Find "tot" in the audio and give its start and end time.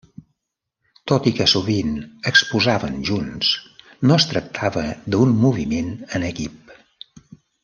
1.11-1.27